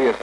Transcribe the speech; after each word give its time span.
человек. 0.00 0.16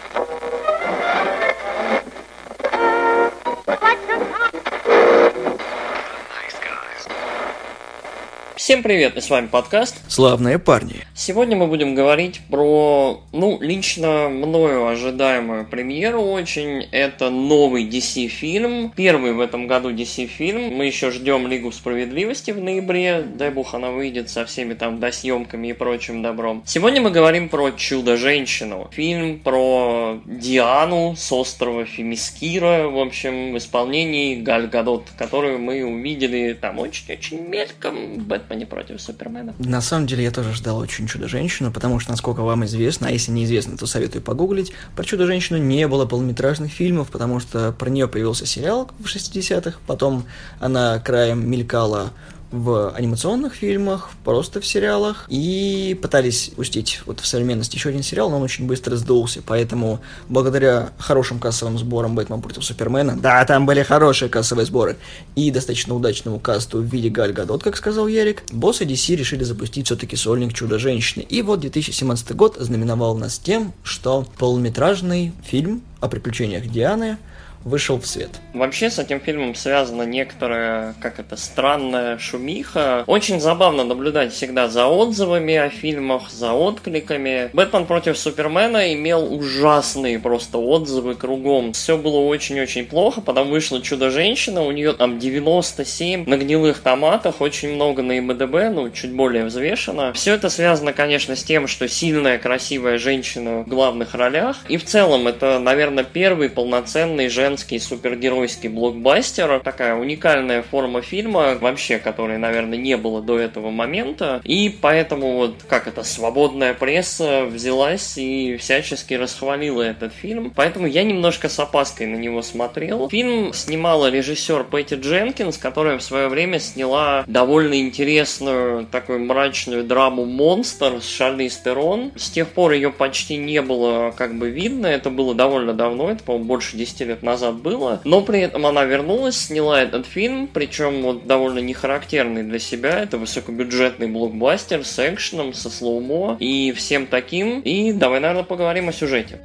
Всем 8.55 8.83
привет, 8.83 9.15
и 9.15 9.21
с 9.21 9.29
вами 9.29 9.47
подкаст. 9.47 9.95
Славные 10.17 10.57
парни. 10.57 11.05
Сегодня 11.13 11.55
мы 11.55 11.67
будем 11.67 11.93
говорить 11.93 12.41
про, 12.49 13.21
ну, 13.33 13.59
лично 13.61 14.29
мною 14.29 14.87
ожидаемую 14.87 15.67
премьеру 15.67 16.23
очень. 16.23 16.87
Это 16.91 17.29
новый 17.29 17.85
DC-фильм. 17.87 18.93
Первый 18.95 19.33
в 19.33 19.39
этом 19.39 19.67
году 19.67 19.91
DC-фильм. 19.91 20.75
Мы 20.75 20.87
еще 20.87 21.11
ждем 21.11 21.45
Лигу 21.45 21.71
Справедливости 21.71 22.49
в 22.49 22.59
ноябре. 22.59 23.21
Дай 23.21 23.51
бог 23.51 23.75
она 23.75 23.91
выйдет 23.91 24.31
со 24.31 24.43
всеми 24.45 24.73
там 24.73 24.99
досъемками 24.99 25.67
и 25.67 25.73
прочим 25.73 26.23
добром. 26.23 26.63
Сегодня 26.65 26.99
мы 26.99 27.11
говорим 27.11 27.47
про 27.47 27.69
Чудо-женщину. 27.69 28.89
Фильм 28.93 29.37
про 29.37 30.19
Диану 30.25 31.13
с 31.15 31.31
острова 31.31 31.85
Фемискира, 31.85 32.87
в 32.87 32.97
общем, 32.97 33.53
в 33.53 33.57
исполнении 33.59 34.41
Галь 34.41 34.65
Гадот, 34.65 35.09
которую 35.15 35.59
мы 35.59 35.83
увидели 35.83 36.57
там 36.59 36.79
очень-очень 36.79 37.47
мельком 37.47 38.15
в 38.15 38.25
Бэтмене 38.25 38.65
против 38.65 38.99
Супермена. 38.99 39.53
На 39.59 39.79
самом 39.79 40.06
деле 40.07 40.23
я 40.23 40.31
тоже 40.31 40.53
ждал 40.53 40.77
очень 40.77 41.07
Чудо-женщину, 41.07 41.71
потому 41.71 41.99
что, 41.99 42.11
насколько 42.11 42.41
вам 42.41 42.65
известно, 42.65 43.07
а 43.07 43.11
если 43.11 43.31
неизвестно, 43.31 43.77
то 43.77 43.85
советую 43.85 44.21
погуглить, 44.21 44.71
про 44.95 45.03
Чудо-женщину 45.03 45.59
не 45.59 45.87
было 45.87 46.05
полнометражных 46.05 46.71
фильмов, 46.71 47.09
потому 47.09 47.39
что 47.39 47.71
про 47.71 47.89
нее 47.89 48.07
появился 48.07 48.45
сериал 48.45 48.89
в 48.99 49.05
60-х, 49.05 49.77
потом 49.85 50.25
она 50.59 50.99
краем 50.99 51.49
мелькала 51.49 52.11
в 52.51 52.91
анимационных 52.91 53.53
фильмах, 53.53 54.09
просто 54.23 54.61
в 54.61 54.65
сериалах, 54.65 55.25
и 55.29 55.97
пытались 56.01 56.51
пустить 56.55 57.01
вот 57.05 57.19
в 57.19 57.27
современности 57.27 57.75
еще 57.75 57.89
один 57.89 58.03
сериал, 58.03 58.29
но 58.29 58.37
он 58.37 58.43
очень 58.43 58.67
быстро 58.67 58.95
сдулся, 58.95 59.41
поэтому 59.45 59.99
благодаря 60.29 60.91
хорошим 60.97 61.39
кассовым 61.39 61.77
сборам 61.77 62.15
«Бэтмен 62.15 62.41
против 62.41 62.63
Супермена», 62.63 63.17
да, 63.17 63.43
там 63.45 63.65
были 63.65 63.83
хорошие 63.83 64.29
кассовые 64.29 64.65
сборы, 64.65 64.97
и 65.35 65.51
достаточно 65.51 65.93
удачному 65.95 66.39
касту 66.39 66.79
в 66.79 66.85
виде 66.85 67.09
Галь 67.09 67.33
Гадот, 67.33 67.63
как 67.63 67.75
сказал 67.75 68.07
Ярик, 68.07 68.43
боссы 68.51 68.85
DC 68.85 69.15
решили 69.15 69.43
запустить 69.43 69.87
все-таки 69.87 70.15
сольник 70.15 70.53
«Чудо-женщины», 70.53 71.23
и 71.23 71.41
вот 71.41 71.59
2017 71.61 72.35
год 72.35 72.57
знаменовал 72.59 73.17
нас 73.17 73.39
тем, 73.39 73.73
что 73.83 74.25
полнометражный 74.37 75.33
фильм 75.43 75.81
о 75.99 76.07
приключениях 76.07 76.67
Дианы– 76.67 77.17
вышел 77.63 77.99
в 77.99 78.05
свет. 78.05 78.29
Вообще 78.53 78.89
с 78.89 78.99
этим 78.99 79.19
фильмом 79.19 79.55
связана 79.55 80.03
некоторая, 80.03 80.95
как 81.01 81.19
это, 81.19 81.35
странная 81.35 82.17
шумиха. 82.17 83.03
Очень 83.07 83.39
забавно 83.39 83.83
наблюдать 83.83 84.33
всегда 84.33 84.67
за 84.69 84.87
отзывами 84.87 85.55
о 85.55 85.69
фильмах, 85.69 86.31
за 86.31 86.53
откликами. 86.53 87.49
«Бэтмен 87.53 87.85
против 87.85 88.17
Супермена» 88.17 88.93
имел 88.93 89.33
ужасные 89.33 90.19
просто 90.19 90.57
отзывы 90.57 91.15
кругом. 91.15 91.73
Все 91.73 91.97
было 91.97 92.19
очень-очень 92.19 92.85
плохо, 92.85 93.21
потом 93.21 93.49
вышла 93.49 93.81
«Чудо-женщина», 93.81 94.63
у 94.63 94.71
нее 94.71 94.93
там 94.93 95.19
97 95.19 96.25
на 96.27 96.37
гнилых 96.37 96.79
томатах, 96.79 97.41
очень 97.41 97.75
много 97.75 98.01
на 98.01 98.19
МДБ, 98.21 98.69
ну, 98.73 98.89
чуть 98.91 99.11
более 99.11 99.45
взвешено. 99.45 100.13
Все 100.13 100.33
это 100.33 100.49
связано, 100.49 100.93
конечно, 100.93 101.35
с 101.35 101.43
тем, 101.43 101.67
что 101.67 101.87
сильная, 101.87 102.37
красивая 102.37 102.97
женщина 102.97 103.59
в 103.59 103.67
главных 103.67 104.13
ролях. 104.13 104.57
И 104.69 104.77
в 104.77 104.85
целом 104.85 105.27
это, 105.27 105.59
наверное, 105.59 106.03
первый 106.03 106.49
полноценный 106.49 107.29
женский 107.29 107.46
женский 107.47 107.79
супергеройский 107.79 108.67
блокбастер. 108.67 109.61
Такая 109.61 109.95
уникальная 109.95 110.61
форма 110.61 111.01
фильма, 111.01 111.55
вообще, 111.55 111.97
которой, 111.97 112.37
наверное, 112.37 112.77
не 112.77 112.97
было 112.97 113.21
до 113.21 113.39
этого 113.39 113.69
момента. 113.69 114.41
И 114.43 114.69
поэтому 114.81 115.37
вот, 115.37 115.63
как 115.69 115.87
это, 115.87 116.03
свободная 116.03 116.73
пресса 116.73 117.45
взялась 117.45 118.17
и 118.17 118.57
всячески 118.57 119.13
расхвалила 119.13 119.81
этот 119.81 120.13
фильм. 120.13 120.51
Поэтому 120.53 120.87
я 120.87 121.03
немножко 121.03 121.47
с 121.47 121.57
опаской 121.57 122.05
на 122.07 122.17
него 122.17 122.41
смотрел. 122.41 123.09
Фильм 123.09 123.53
снимала 123.53 124.09
режиссер 124.09 124.65
Пэтти 124.65 124.95
Дженкинс, 124.95 125.57
которая 125.57 125.97
в 125.97 126.03
свое 126.03 126.27
время 126.27 126.59
сняла 126.59 127.23
довольно 127.27 127.79
интересную 127.79 128.85
такую 128.87 129.23
мрачную 129.23 129.85
драму 129.85 130.25
«Монстр» 130.25 131.01
с 131.01 131.07
Шарли 131.07 131.47
Стерон. 131.47 132.11
С 132.17 132.29
тех 132.29 132.49
пор 132.49 132.73
ее 132.73 132.91
почти 132.91 133.37
не 133.37 133.61
было 133.61 134.13
как 134.17 134.37
бы 134.37 134.49
видно. 134.49 134.87
Это 134.87 135.09
было 135.09 135.33
довольно 135.33 135.73
давно, 135.73 136.11
это, 136.11 136.25
по-моему, 136.25 136.45
больше 136.45 136.75
10 136.75 136.99
лет 137.01 137.23
назад 137.23 137.36
назад 137.37 137.55
было, 137.61 138.01
но 138.03 138.21
при 138.21 138.41
этом 138.41 138.65
она 138.65 138.83
вернулась, 138.83 139.37
сняла 139.37 139.81
этот 139.81 140.07
фильм, 140.07 140.47
причем 140.51 141.03
вот 141.03 141.27
довольно 141.27 141.59
нехарактерный 141.59 142.43
для 142.43 142.59
себя, 142.59 142.99
это 142.99 143.17
высокобюджетный 143.17 144.07
блокбастер 144.07 144.83
с 144.83 144.99
экшеном, 144.99 145.53
со 145.53 145.69
слоумо 145.69 146.35
и 146.39 146.73
всем 146.75 147.05
таким, 147.05 147.61
и 147.61 147.93
давай, 147.93 148.19
наверное, 148.19 148.43
поговорим 148.43 148.89
о 148.89 148.91
сюжете. 148.91 149.39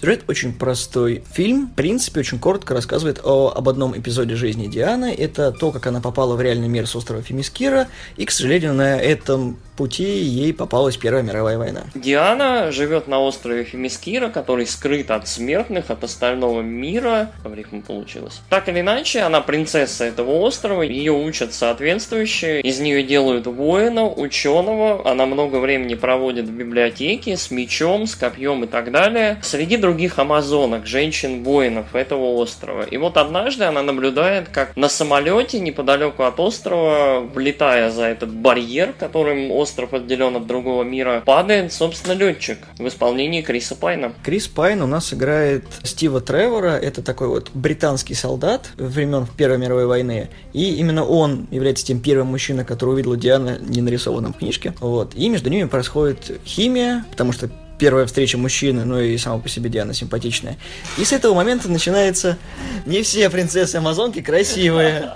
Сюжет 0.00 0.24
очень 0.28 0.52
простой. 0.52 1.22
Фильм, 1.32 1.68
в 1.68 1.74
принципе, 1.74 2.20
очень 2.20 2.38
коротко 2.38 2.74
рассказывает 2.74 3.20
о, 3.24 3.52
об 3.54 3.68
одном 3.68 3.98
эпизоде 3.98 4.34
жизни 4.34 4.66
Дианы. 4.66 5.14
Это 5.14 5.52
то, 5.52 5.72
как 5.72 5.86
она 5.86 6.00
попала 6.00 6.36
в 6.36 6.42
реальный 6.42 6.68
мир 6.68 6.86
с 6.86 6.94
острова 6.94 7.22
Фемискира. 7.22 7.88
И, 8.16 8.26
к 8.26 8.30
сожалению, 8.30 8.74
на 8.74 9.00
этом 9.00 9.56
пути 9.76 10.04
ей 10.04 10.52
попалась 10.52 10.96
Первая 10.96 11.22
мировая 11.22 11.58
война. 11.58 11.84
Диана 11.94 12.72
живет 12.72 13.08
на 13.08 13.20
острове 13.20 13.64
Фемискира, 13.64 14.28
который 14.28 14.66
скрыт 14.66 15.10
от 15.10 15.28
смертных, 15.28 15.90
от 15.90 16.02
остального 16.02 16.62
мира. 16.62 17.32
В 17.44 17.54
рифму 17.54 17.82
получилось. 17.82 18.40
Так 18.48 18.68
или 18.68 18.80
иначе, 18.80 19.20
она 19.20 19.40
принцесса 19.40 20.04
этого 20.04 20.30
острова, 20.40 20.82
ее 20.82 21.12
учат 21.12 21.52
соответствующие, 21.52 22.60
из 22.62 22.80
нее 22.80 23.02
делают 23.02 23.46
воина, 23.46 24.06
ученого, 24.06 25.08
она 25.08 25.26
много 25.26 25.56
времени 25.56 25.94
проводит 25.94 26.46
в 26.46 26.52
библиотеке 26.52 27.36
с 27.36 27.50
мечом, 27.50 28.06
с 28.06 28.14
копьем 28.14 28.64
и 28.64 28.66
так 28.66 28.90
далее. 28.90 29.38
Среди 29.42 29.76
других 29.86 30.18
амазонок, 30.18 30.84
женщин-воинов 30.84 31.94
этого 31.94 32.34
острова. 32.34 32.82
И 32.82 32.96
вот 32.96 33.16
однажды 33.16 33.62
она 33.62 33.82
наблюдает, 33.82 34.48
как 34.48 34.74
на 34.74 34.88
самолете 34.88 35.60
неподалеку 35.60 36.24
от 36.24 36.40
острова, 36.40 37.20
влетая 37.20 37.92
за 37.92 38.06
этот 38.06 38.30
барьер, 38.34 38.92
которым 38.98 39.52
остров 39.52 39.94
отделен 39.94 40.34
от 40.34 40.48
другого 40.48 40.82
мира, 40.82 41.22
падает, 41.24 41.72
собственно, 41.72 42.14
летчик 42.14 42.58
в 42.78 42.88
исполнении 42.88 43.42
Криса 43.42 43.76
Пайна. 43.76 44.12
Крис 44.24 44.48
Пайн 44.48 44.82
у 44.82 44.88
нас 44.88 45.14
играет 45.14 45.64
Стива 45.84 46.20
Тревора, 46.20 46.72
это 46.72 47.00
такой 47.00 47.28
вот 47.28 47.52
британский 47.54 48.14
солдат 48.14 48.70
времен 48.76 49.28
Первой 49.36 49.58
мировой 49.58 49.86
войны, 49.86 50.30
и 50.52 50.74
именно 50.74 51.06
он 51.06 51.46
является 51.52 51.86
тем 51.86 52.00
первым 52.00 52.26
мужчиной, 52.28 52.64
который 52.64 52.94
увидел 52.94 53.14
Диана 53.14 53.58
не 53.60 53.82
нарисованном 53.82 54.32
в 54.32 54.38
книжке. 54.38 54.74
Вот. 54.80 55.14
И 55.14 55.28
между 55.28 55.48
ними 55.48 55.68
происходит 55.68 56.40
химия, 56.44 57.04
потому 57.12 57.30
что 57.30 57.48
первая 57.78 58.06
встреча 58.06 58.38
мужчины, 58.38 58.84
ну 58.84 58.98
и 59.00 59.16
сама 59.18 59.38
по 59.38 59.48
себе 59.48 59.70
Диана 59.70 59.94
симпатичная. 59.94 60.56
И 60.98 61.04
с 61.04 61.12
этого 61.12 61.34
момента 61.34 61.68
начинается 61.68 62.38
не 62.84 63.02
все 63.02 63.28
принцессы 63.30 63.76
Амазонки 63.76 64.22
красивые. 64.22 65.12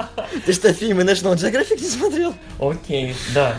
Ты 0.46 0.52
что, 0.52 0.72
фильмы 0.72 1.02
National 1.02 1.34
Geographic 1.34 1.80
не 1.80 1.88
смотрел? 1.88 2.34
Окей, 2.58 3.14
да. 3.34 3.56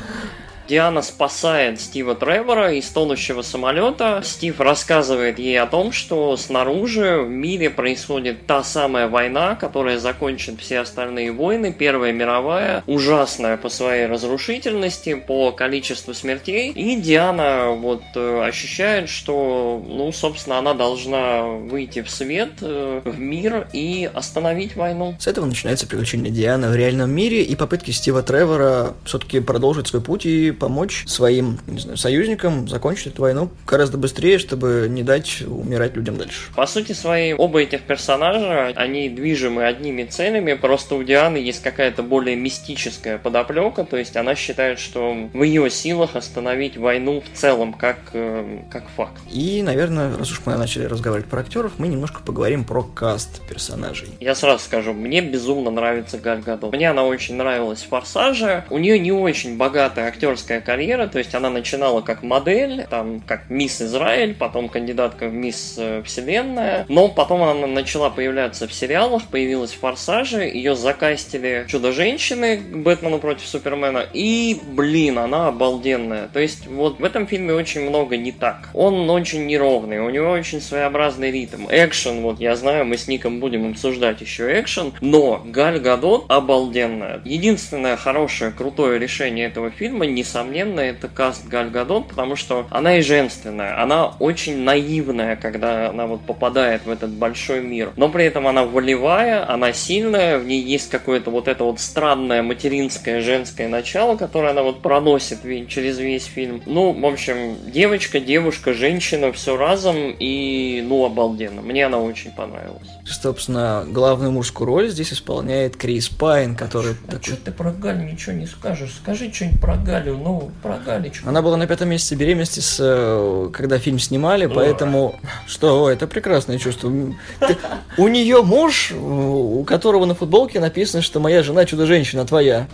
Диана 0.72 1.02
спасает 1.02 1.82
Стива 1.82 2.16
Тревора 2.16 2.72
из 2.72 2.88
тонущего 2.88 3.42
самолета. 3.42 4.22
Стив 4.24 4.58
рассказывает 4.62 5.38
ей 5.38 5.60
о 5.60 5.68
том, 5.68 5.92
что 5.92 6.38
снаружи 6.38 7.22
в 7.22 7.30
мире 7.30 7.70
происходит 7.70 8.46
та 8.46 8.64
самая 8.64 9.10
война, 9.10 9.56
которая 9.56 10.00
закончит 10.00 10.62
все 10.62 10.80
остальные 10.80 11.34
войны. 11.34 11.76
Первая 11.78 12.14
мировая, 12.14 12.86
ужасная 12.88 13.58
по 13.58 13.68
своей 13.68 14.06
разрушительности, 14.06 15.16
по 15.16 15.52
количеству 15.52 16.14
смертей. 16.14 16.72
И 16.72 16.96
Диана 16.96 17.72
вот 17.72 18.04
э, 18.16 18.42
ощущает, 18.42 19.10
что, 19.10 19.84
ну, 19.86 20.10
собственно, 20.14 20.58
она 20.58 20.74
должна 20.74 21.44
выйти 21.44 22.02
в 22.02 22.10
свет, 22.10 22.52
э, 22.62 23.02
в 23.04 23.20
мир 23.20 23.68
и 23.74 24.10
остановить 24.14 24.78
войну. 24.78 25.18
С 25.20 25.28
этого 25.28 25.46
начинается 25.46 25.86
приключение 25.86 26.32
Дианы 26.32 26.70
в 26.70 26.76
реальном 26.78 27.12
мире 27.12 27.44
и 27.44 27.58
попытки 27.58 27.92
Стива 27.92 28.24
Тревора 28.24 28.94
все-таки 29.04 29.42
продолжить 29.42 29.88
свой 29.88 30.02
путь 30.02 30.26
и 30.26 30.54
помочь 30.62 31.06
своим 31.08 31.58
не 31.66 31.80
знаю, 31.80 31.98
союзникам 31.98 32.68
закончить 32.68 33.08
эту 33.08 33.24
войну 33.24 33.50
гораздо 33.66 33.98
быстрее, 33.98 34.38
чтобы 34.38 34.86
не 34.88 35.02
дать 35.02 35.42
умирать 35.42 35.96
людям 35.96 36.18
дальше. 36.18 36.52
По 36.56 36.68
сути 36.68 36.92
своей, 36.92 37.34
оба 37.34 37.64
этих 37.64 37.82
персонажа, 37.82 38.68
они 38.76 39.10
движимы 39.10 39.66
одними 39.66 40.04
целями, 40.04 40.54
просто 40.54 40.94
у 40.94 41.04
Дианы 41.04 41.38
есть 41.38 41.64
какая-то 41.64 42.04
более 42.04 42.36
мистическая 42.36 43.18
подоплека, 43.18 43.84
то 43.86 43.98
есть 43.98 44.16
она 44.16 44.36
считает, 44.36 44.78
что 44.78 45.30
в 45.34 45.42
ее 45.42 45.72
силах 45.72 46.16
остановить 46.16 46.78
войну 46.78 47.22
в 47.22 47.38
целом, 47.38 47.74
как, 47.74 47.98
э, 48.14 48.60
как 48.70 48.84
факт. 48.96 49.20
И, 49.32 49.64
наверное, 49.64 50.16
раз 50.16 50.32
уж 50.32 50.42
мы 50.46 50.56
начали 50.58 50.84
разговаривать 50.84 51.28
про 51.28 51.42
актеров, 51.42 51.74
мы 51.80 51.88
немножко 51.88 52.22
поговорим 52.24 52.66
про 52.66 52.84
каст 52.84 53.42
персонажей. 53.50 54.10
Я 54.20 54.36
сразу 54.36 54.64
скажу, 54.64 54.94
мне 54.94 55.22
безумно 55.22 55.72
нравится 55.72 56.20
Галь 56.20 56.42
Гадот. 56.42 56.72
Мне 56.74 56.92
она 56.92 57.04
очень 57.04 57.36
нравилась 57.36 57.82
в 57.82 57.88
«Форсаже». 57.88 58.64
У 58.70 58.78
нее 58.78 59.00
не 59.00 59.12
очень 59.12 59.58
богатая 59.58 60.08
актерская 60.08 60.51
актерская 60.52 60.62
карьера, 60.62 61.08
то 61.08 61.18
есть 61.20 61.34
она 61.36 61.50
начинала 61.50 62.02
как 62.02 62.24
модель, 62.24 62.86
там, 62.90 63.22
как 63.22 63.50
мисс 63.50 63.82
Израиль, 63.82 64.36
потом 64.36 64.70
кандидатка 64.70 65.28
в 65.28 65.34
мисс 65.34 65.76
э, 65.78 66.04
Вселенная, 66.06 66.86
но 66.90 67.08
потом 67.08 67.44
она 67.44 67.68
начала 67.68 68.10
появляться 68.10 68.68
в 68.68 68.74
сериалах, 68.74 69.24
появилась 69.28 69.72
в 69.72 69.80
Форсаже, 69.80 70.44
ее 70.44 70.76
закастили 70.76 71.66
Чудо-женщины 71.68 72.58
к 72.58 72.78
Бэтмену 72.78 73.20
против 73.20 73.48
Супермена, 73.48 74.06
и, 74.14 74.60
блин, 74.74 75.20
она 75.20 75.48
обалденная. 75.48 76.28
То 76.34 76.40
есть 76.40 76.68
вот 76.68 77.00
в 77.00 77.04
этом 77.04 77.28
фильме 77.28 77.54
очень 77.54 77.82
много 77.82 78.18
не 78.18 78.32
так. 78.32 78.70
Он 78.74 79.10
очень 79.10 79.46
неровный, 79.46 80.00
у 80.00 80.10
него 80.10 80.32
очень 80.32 80.62
своеобразный 80.62 81.32
ритм. 81.32 81.68
Экшен, 81.70 82.22
вот 82.22 82.40
я 82.40 82.56
знаю, 82.56 82.86
мы 82.86 82.98
с 82.98 83.08
Ником 83.08 83.40
будем 83.40 83.72
обсуждать 83.72 84.22
еще 84.22 84.60
экшен, 84.60 84.94
но 85.02 85.42
Галь 85.46 85.80
Гадот 85.80 86.26
обалденная. 86.30 87.22
Единственное 87.26 87.96
хорошее, 87.96 88.52
крутое 88.52 89.00
решение 89.00 89.48
этого 89.48 89.72
фильма, 89.72 90.06
несомненно, 90.32 90.80
это 90.80 91.08
каст 91.08 91.46
Галь 91.48 91.70
Гадот, 91.70 92.10
потому 92.10 92.36
что 92.36 92.68
она 92.70 92.98
и 92.98 93.02
женственная, 93.02 93.82
она 93.82 94.08
очень 94.20 94.64
наивная, 94.64 95.36
когда 95.36 95.90
она 95.90 96.08
вот 96.08 96.22
попадает 96.22 96.86
в 96.86 96.90
этот 96.90 97.12
большой 97.12 97.62
мир, 97.62 97.92
но 97.98 98.10
при 98.10 98.26
этом 98.26 98.48
она 98.48 98.64
волевая, 98.64 99.50
она 99.50 99.74
сильная, 99.74 100.40
в 100.40 100.46
ней 100.46 100.62
есть 100.62 100.90
какое-то 100.90 101.32
вот 101.32 101.48
это 101.48 101.64
вот 101.64 101.80
странное 101.80 102.44
материнское 102.44 103.22
женское 103.22 103.68
начало, 103.68 104.16
которое 104.16 104.52
она 104.52 104.64
вот 104.64 104.82
проносит 104.82 105.40
через 105.68 106.00
весь 106.00 106.26
фильм. 106.26 106.62
Ну, 106.66 106.94
в 106.94 107.06
общем, 107.06 107.58
девочка, 107.72 108.20
девушка, 108.20 108.74
женщина, 108.74 109.32
все 109.34 109.58
разом, 109.58 110.16
и, 110.18 110.84
ну, 110.86 111.06
обалденно. 111.06 111.62
Мне 111.62 111.86
она 111.86 112.00
очень 112.00 112.32
понравилась. 112.32 112.88
Собственно, 113.06 113.86
главную 113.88 114.32
мужскую 114.32 114.68
роль 114.68 114.90
здесь 114.90 115.14
исполняет 115.14 115.76
Крис 115.76 116.10
Пайн, 116.10 116.56
который... 116.56 116.94
А 117.08 117.12
такой... 117.12 117.24
что 117.24 117.36
ты 117.38 117.52
про 117.52 117.72
Галю 117.72 118.04
ничего 118.04 118.34
не 118.34 118.46
скажешь? 118.46 118.94
Скажи 119.02 119.32
что-нибудь 119.34 119.60
про 119.60 119.76
Галю, 119.76 120.18
ну, 120.22 120.52
про 120.62 120.78
Галю. 120.78 121.14
Что 121.14 121.30
Она 121.30 121.42
была 121.42 121.58
на 121.58 121.68
пятом 121.68 121.90
месяце 121.90 122.16
беременности, 122.16 122.60
с, 122.60 122.78
э, 122.80 123.50
когда 123.54 123.80
фильм 123.80 124.00
снимали, 124.00 124.46
поэтому... 124.48 125.16
Что, 125.48 125.90
это 125.90 126.08
прекрасное 126.08 126.58
чувство. 126.58 126.92
Ты... 127.40 127.58
У 127.98 128.08
нее 128.08 128.42
муж, 128.42 128.92
у 128.92 129.64
которого 129.66 130.06
на 130.06 130.16
футболке 130.16 130.60
написано, 130.60 131.02
что 131.02 131.20
моя 131.20 131.44
жена 131.44 131.66
чудо-женщина, 131.66 132.26
твоя. 132.26 132.68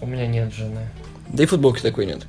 У 0.00 0.06
меня 0.06 0.26
нет 0.26 0.52
жены. 0.52 0.88
Да 1.28 1.42
и 1.42 1.46
футболки 1.46 1.80
такой 1.80 2.06
нет. 2.06 2.22